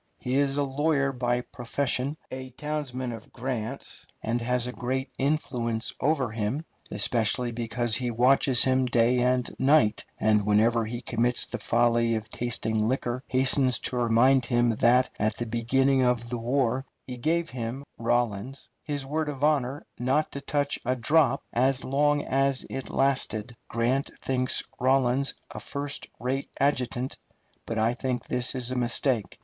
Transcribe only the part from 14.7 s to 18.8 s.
that at the beginning of the war he gave him [Rawlins]